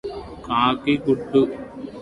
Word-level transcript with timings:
కాకి 0.45 0.93
గూడు 1.03 1.41